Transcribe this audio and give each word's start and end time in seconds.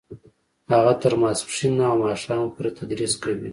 هغه 0.73 0.93
تر 1.01 1.13
ماسپښینه 1.21 1.83
او 1.91 1.95
ماښامه 2.03 2.47
پورې 2.55 2.71
تدریس 2.77 3.13
کوي 3.23 3.49